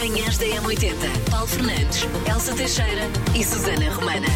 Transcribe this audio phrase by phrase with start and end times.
[0.00, 1.30] Manhãs da M80.
[1.30, 3.02] Paulo Fernandes, Elsa Teixeira
[3.38, 4.26] e Susana Romana.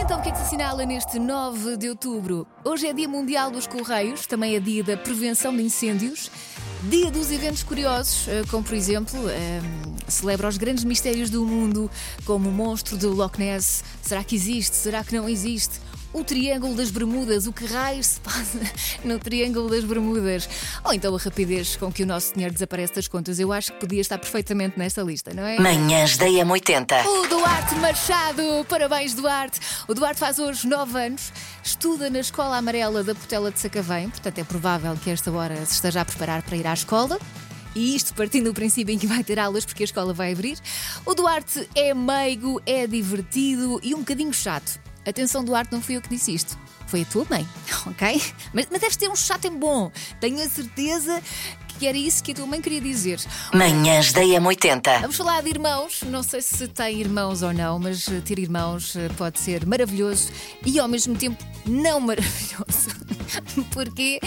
[0.00, 2.46] Então, o que é que se assinala neste 9 de outubro?
[2.64, 6.30] Hoje é Dia Mundial dos Correios, também é dia da prevenção de incêndios,
[6.84, 9.60] dia dos eventos curiosos, eh, como por exemplo, eh,
[10.08, 11.90] celebra os grandes mistérios do mundo,
[12.24, 13.84] como o monstro do Loch Ness.
[14.00, 14.76] Será que existe?
[14.76, 15.78] Será que não existe?
[16.12, 18.58] O Triângulo das Bermudas, o que raios se passa
[19.04, 20.48] no Triângulo das Bermudas.
[20.84, 23.38] Ou então a rapidez com que o nosso dinheiro desaparece das contas.
[23.38, 25.58] Eu acho que podia estar perfeitamente nesta lista, não é?
[25.58, 27.06] Manhãs da M80.
[27.06, 29.60] O Duarte Machado, parabéns Duarte.
[29.88, 31.32] O Duarte faz hoje 9 anos,
[31.64, 35.74] estuda na Escola Amarela da Portela de Sacavém, portanto é provável que esta hora se
[35.74, 37.18] esteja a preparar para ir à escola.
[37.74, 40.58] E isto partindo do princípio em que vai ter aulas porque a escola vai abrir.
[41.06, 44.78] O Duarte é meigo, é divertido e um bocadinho chato.
[45.06, 46.58] Atenção, Duarte, não fui eu que disse isto.
[46.86, 47.46] Foi a tua mãe,
[47.86, 48.22] ok?
[48.52, 49.90] Mas, mas deves ter um chato em bom.
[50.20, 51.22] Tenho a certeza
[51.78, 53.18] que era isso que a tua mãe queria dizer.
[53.52, 55.00] Manhãs da M80.
[55.00, 56.02] Vamos falar de irmãos.
[56.04, 60.30] Não sei se tem irmãos ou não, mas eh, ter irmãos eh, pode ser maravilhoso
[60.64, 62.90] e ao mesmo tempo não maravilhoso.
[63.72, 64.20] Porquê?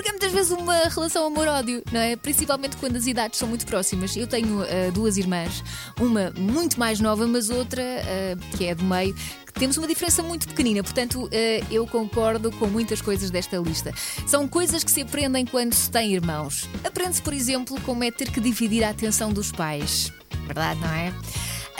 [0.00, 2.16] Porque é muitas vezes uma relação amor-ódio, não é?
[2.16, 4.16] Principalmente quando as idades são muito próximas.
[4.16, 5.62] Eu tenho uh, duas irmãs,
[6.00, 9.14] uma muito mais nova, mas outra, uh, que é do meio,
[9.58, 10.82] temos uma diferença muito pequenina.
[10.82, 11.30] Portanto, uh,
[11.70, 13.92] eu concordo com muitas coisas desta lista.
[14.26, 16.66] São coisas que se aprendem quando se tem irmãos.
[16.82, 20.10] Aprende-se, por exemplo, como é ter que dividir a atenção dos pais.
[20.46, 21.12] Verdade, não é?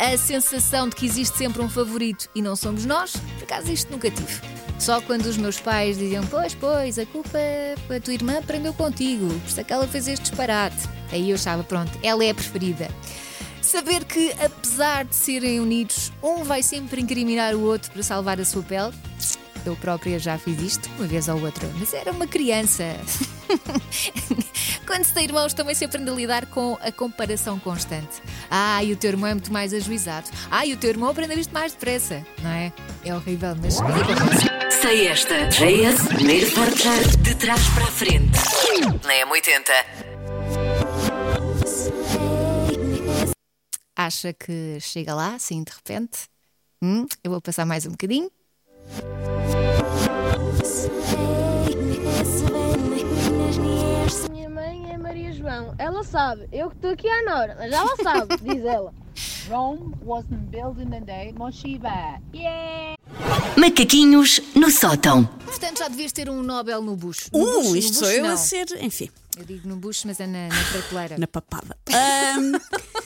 [0.01, 3.93] A sensação de que existe sempre um favorito e não somos nós, por acaso isto
[3.93, 4.41] nunca tive.
[4.79, 7.39] Só quando os meus pais diziam: Pois, pois, a culpa
[7.95, 10.89] a tua irmã aprendeu contigo, por isso é que ela fez este disparate.
[11.13, 12.89] Aí eu achava: Pronto, ela é a preferida.
[13.61, 18.45] Saber que, apesar de serem unidos, um vai sempre incriminar o outro para salvar a
[18.47, 18.95] sua pele.
[19.65, 22.85] Eu própria já fiz isto, uma vez ou outra, mas era uma criança.
[24.87, 28.23] Quando se tem irmãos, também se aprende a lidar com a comparação constante.
[28.51, 30.31] Ah, e o teu irmão é muito mais ajuizado.
[30.51, 32.73] Ah, e o teu irmão aprende isto mais depressa, não é?
[33.05, 33.77] É horrível, mas.
[34.81, 35.47] Sei esta.
[35.49, 38.39] JS, primeiro portar de trás para a frente.
[39.05, 40.11] Na M80.
[43.95, 46.21] Acha que chega lá, assim, de repente?
[46.83, 48.31] Hum, eu vou passar mais um bocadinho.
[56.01, 56.49] Ela sabe.
[56.51, 58.95] Eu que estou aqui à Nora, mas ela sabe, diz ela.
[59.51, 62.19] Rome wasn't built in a day, Moshiba.
[62.33, 62.95] Yeah!
[63.59, 65.27] Macaquinhos no sótão.
[65.45, 67.29] Portanto, já devias ter um Nobel no bucho.
[67.33, 68.31] No Uh, bucho, no isto sou bucho, eu não.
[68.31, 71.19] a ser, enfim, Eu digo no bucho, mas é na, na prateleira.
[71.19, 71.77] na papada.
[71.89, 72.53] Ahm,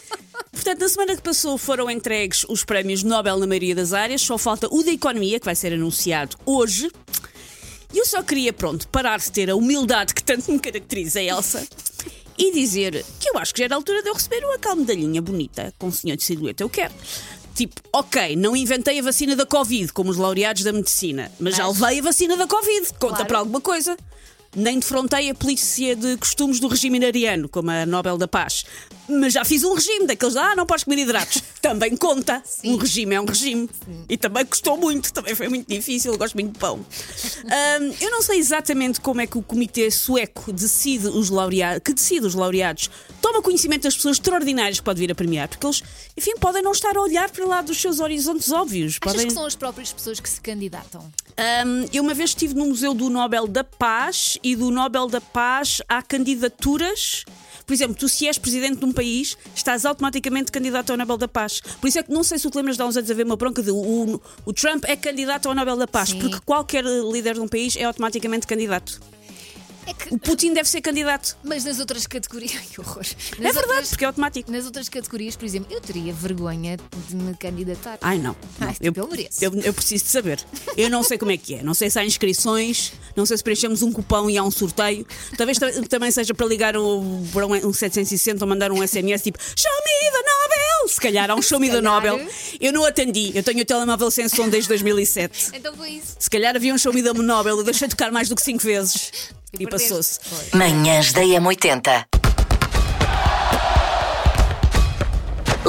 [0.52, 4.38] portanto, na semana que passou foram entregues os prémios Nobel na maioria das áreas, só
[4.38, 6.88] falta o da Economia, que vai ser anunciado hoje.
[7.92, 11.66] E eu só queria, pronto, parar de ter a humildade que tanto me caracteriza, Elsa,
[12.38, 14.76] e dizer que eu acho que já era a altura de eu receber uma tal
[14.76, 16.62] medalhinha bonita com o senhor de silhueta.
[16.62, 16.92] Eu quero.
[17.54, 21.64] Tipo, ok, não inventei a vacina da Covid, como os laureados da medicina, mas, já
[21.68, 22.86] Mas- levei a vacina da Covid.
[22.98, 23.26] Conta Claro.
[23.26, 23.96] para alguma coisa.
[24.56, 28.64] Nem defrontei a polícia de costumes do regime iraniano, como a Nobel da Paz.
[29.08, 31.42] Mas já fiz um regime daqueles, ah, não podes comer hidratos.
[31.60, 32.42] também conta.
[32.62, 33.68] Um regime é um regime.
[34.08, 36.84] E também custou muito, também foi muito difícil, eu gosto muito de pão.
[37.44, 41.92] Ahm, eu não sei exatamente como é que o comitê sueco decide os laureados, que
[41.92, 45.82] decide os laureados, toma conhecimento das pessoas extraordinárias que pode vir a premiar, porque eles,
[46.16, 48.98] enfim, podem não estar a olhar para lá dos seus horizontes óbvios.
[49.00, 49.28] Achas podem...
[49.28, 51.10] que são as próprias pessoas que se candidatam?
[51.36, 55.20] Um, eu uma vez estive no Museu do Nobel da Paz e do Nobel da
[55.20, 57.24] Paz há candidaturas.
[57.66, 61.26] Por exemplo, tu se és presidente de um país, estás automaticamente candidato ao Nobel da
[61.26, 61.60] Paz.
[61.60, 63.36] Por isso é que não sei se tu lembras de há uns anos haver uma
[63.36, 66.20] bronca de o, o Trump é candidato ao Nobel da Paz, Sim.
[66.20, 69.00] porque qualquer líder de um país é automaticamente candidato.
[69.86, 71.36] É que, O Putin deve ser candidato.
[71.42, 72.52] mas nas outras categorias.
[72.58, 73.04] Ai, que horror!
[73.38, 74.50] Nas é verdade, outras- porque é automático.
[74.50, 76.76] Nas outras categorias, por exemplo, eu teria vergonha
[77.08, 77.98] de me candidatar.
[78.00, 78.34] Ai não.
[78.58, 78.68] não.
[78.68, 79.44] Ai, tipo, eu mereço.
[79.44, 80.44] eu, eu preciso de saber.
[80.76, 81.62] Eu não sei como é que é.
[81.62, 85.06] Não sei se há inscrições, não sei se preenchemos um cupão e há um sorteio.
[85.36, 89.22] Talvez ta- também seja para ligar o, para um, um 760 ou mandar um SMS
[89.22, 90.88] tipo Show me the Nobel!
[90.88, 91.80] Se calhar há um Show me the.
[91.80, 92.20] Nobel.
[92.60, 93.32] Eu não atendi.
[93.34, 95.50] Eu tenho o telemóvel sem som desde 2007.
[95.54, 96.16] Então foi isso.
[96.18, 97.58] Se calhar havia um Show me the Nobel.
[97.58, 99.10] Eu deixei tocar mais do que 5 vezes.
[99.58, 100.20] E passou-se.
[100.56, 102.06] Manhãs da M80.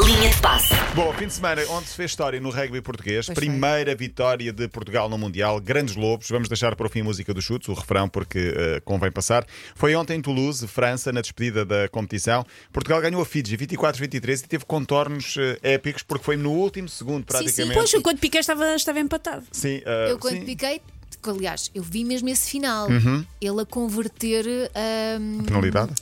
[0.06, 0.74] Linha de passe.
[0.94, 3.48] Bom, fim de semana onde se fez história no rugby português, Pois foi.
[3.48, 6.30] primeira vitória de Portugal no Mundial, grandes lobos.
[6.30, 9.46] Vamos deixar para o fim a música dos chutes, o refrão, porque eh, convém passar.
[9.74, 12.46] Foi ontem em Toulouse, França, na despedida da competição.
[12.74, 17.22] Portugal ganhou a Fiji 24-23 e teve contornos eh, épicos, porque foi no último segundo,
[17.32, 17.56] Sim, sim.
[17.66, 17.74] praticamente.
[17.92, 19.44] Pois, quando piquei estava, estava empatado.
[19.52, 20.46] Sim, eh, Eu quando sim.
[20.46, 20.82] piquei,
[21.26, 22.88] que, aliás, eu vi mesmo esse final.
[22.90, 23.26] Uhum.
[23.42, 24.46] Ele a converter.
[24.76, 25.94] ahm, Penalidade?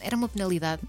[0.00, 0.82] Era uma penalidade.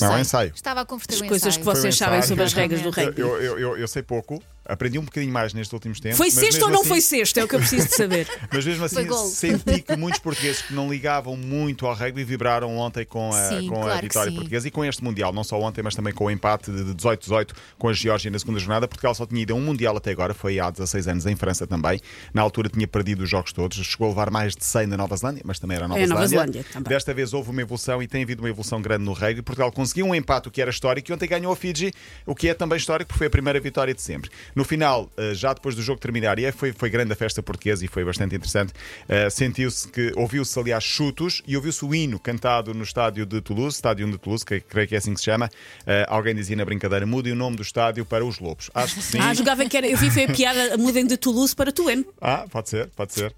[0.00, 0.16] Não, é sei.
[0.18, 0.52] um ensaio.
[0.54, 1.76] Estava a converter As o coisas que ensaio.
[1.76, 3.20] vocês Foi um sabem sobre as regras do rugby.
[3.20, 6.18] Eu, eu, eu, eu sei pouco, aprendi um bocadinho mais nestes últimos tempos.
[6.18, 7.38] Foi sexto ou não assim- foi sexto?
[7.38, 8.28] É o que eu preciso de saber.
[8.52, 13.04] Mas mesmo assim, senti que muitos portugueses que não ligavam muito ao rugby vibraram ontem
[13.04, 15.32] com a, Sim, com a claro que vitória portuguesa e com este Mundial.
[15.32, 18.58] Não só ontem, mas também com o empate de 18-18 com a Geórgia na segunda
[18.58, 18.86] jornada.
[18.88, 21.66] Portugal só tinha ido a um Mundial até agora, foi há 16 anos em França
[21.66, 22.00] também.
[22.34, 23.76] Na altura tinha perdido os jogos todos.
[23.78, 26.04] Chegou a levar mais de 100 na Nova Zelândia, mas também era a Nova É,
[26.04, 26.52] a Nova Zelândia.
[26.62, 26.88] Zelândia também.
[26.88, 29.42] Desta vez houve uma evolução e tem havido uma evolução grande no rugby.
[29.42, 31.92] Portugal conseguiu um empate, o que era histórico, e ontem ganhou a Fiji,
[32.24, 34.30] o que é também histórico, porque foi a primeira vitória de sempre.
[34.56, 37.42] No final, eh, já depois do jogo terminar, e é, foi, foi grande a festa
[37.42, 38.72] portuguesa e foi bastante interessante,
[39.06, 43.76] eh, sentiu-se que, ouviu-se aliás chutos e ouviu-se o hino cantado no estádio de Toulouse,
[43.76, 45.50] estádio de Toulouse, que creio que é assim que se chama.
[45.86, 48.70] Eh, alguém dizia na brincadeira, mudem o nome do estádio para os Lobos.
[48.74, 49.18] Acho que sim.
[49.20, 49.86] Ah, jogava que era.
[49.86, 52.06] Eu vi foi a piada, mudem de Toulouse para Tuene.
[52.18, 53.34] Ah, pode ser, pode ser.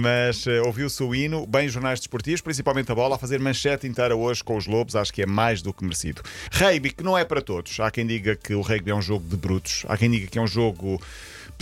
[0.00, 4.42] Mas ouviu-se o hino, bem jornais desportivos, principalmente a bola, a fazer manchete inteira hoje
[4.42, 6.22] com os Lobos, acho que é mais do que merecido.
[6.50, 7.78] Rugby, que não é para todos.
[7.78, 10.38] Há quem diga que o rugby é um jogo de brutos, há quem diga que
[10.38, 10.98] é um jogo jogo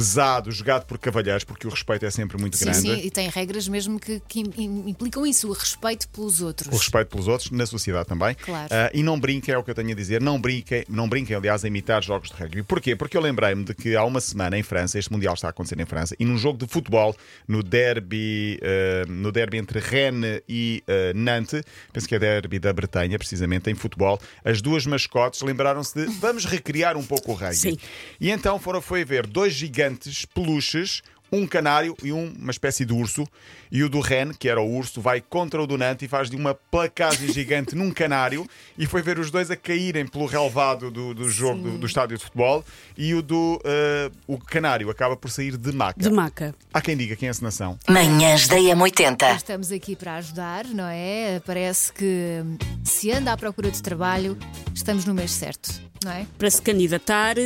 [0.00, 2.80] pesado, jogado por cavalheiros, porque o respeito é sempre muito Sim, grande.
[2.80, 6.72] sim, e tem regras mesmo que, que im- implicam isso, o respeito pelos outros.
[6.72, 8.34] O respeito pelos outros, na sociedade também.
[8.34, 8.68] Claro.
[8.70, 11.36] Ah, e não brinquem, é o que eu tenho a dizer, não brinquem, não brinquem,
[11.36, 12.62] aliás, a imitar jogos de rugby.
[12.62, 12.96] Porquê?
[12.96, 15.78] Porque eu lembrei-me de que há uma semana em França, este Mundial está a acontecer
[15.78, 17.14] em França, e num jogo de futebol,
[17.46, 21.62] no derby, ah, no derby entre Rennes e ah, Nantes,
[21.92, 26.44] penso que é derby da Bretanha, precisamente, em futebol, as duas mascotes lembraram-se de vamos
[26.44, 27.56] recriar um pouco o rugby.
[27.56, 27.78] Sim.
[28.20, 29.89] E então foram foi ver dois gigantes
[30.34, 31.02] peluches,
[31.32, 33.24] um canário e um- uma espécie de urso.
[33.70, 36.28] E o do Ren, que era o urso, vai contra o do Nantes e faz
[36.28, 38.44] de uma placagem gigante num canário.
[38.76, 42.18] E foi ver os dois a caírem pelo relevado do, do jogo do, do estádio
[42.18, 42.64] de futebol.
[42.98, 46.00] E o do eh, o canário acaba por sair de maca.
[46.02, 46.52] De maca.
[46.74, 47.78] Há quem diga quem é a encenação.
[47.88, 49.36] Manhãs da M80.
[49.36, 51.40] Estamos aqui para ajudar, não é?
[51.46, 52.42] Parece que
[52.82, 54.36] se anda à procura de trabalho,
[54.74, 56.26] estamos no mês certo, não é?
[56.36, 57.36] Para se candidatar.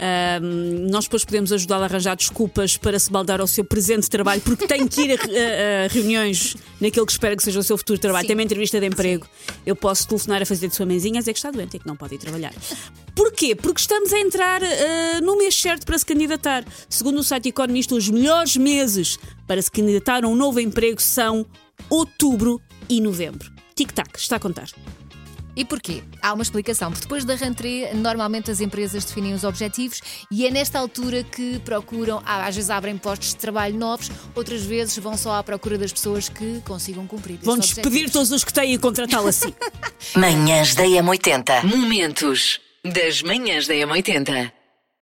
[0.00, 4.40] Ahm, nós depois podemos ajudá-lo a arranjar desculpas para se baldar ao seu presente trabalho,
[4.40, 7.76] porque tem que ir a, a- a reuniões naquele que espera que seja o seu
[7.76, 8.22] futuro trabalho.
[8.22, 8.28] Sim.
[8.28, 9.26] Tem uma entrevista de emprego.
[9.66, 11.96] Eu posso telefonar a fazer de sua mãezinha, dizer que está doente e que não
[11.96, 12.52] pode ir trabalhar.
[13.14, 13.54] Porquê?
[13.54, 16.64] Porque estamos a entrar ah, no mês certo para se candidatar.
[16.88, 21.44] Segundo o site Economista, os melhores meses para se candidatar a um novo emprego são
[21.90, 23.50] outubro e novembro.
[23.74, 24.68] Tic-tac, está a contar.
[25.56, 26.02] E porquê?
[26.22, 26.90] Há uma explicação.
[26.90, 30.00] Porque depois da rentrée, normalmente as empresas definem os objetivos
[30.30, 34.96] e é nesta altura que procuram, às vezes abrem postos de trabalho novos, outras vezes
[34.98, 37.38] vão só à procura das pessoas que consigam cumprir.
[37.42, 38.12] Vão despedir objetivos.
[38.12, 39.54] todos os que têm e contratá-lo assim.
[40.16, 41.64] Manhãs da M80.
[41.64, 44.59] Momentos das manhãs da M80.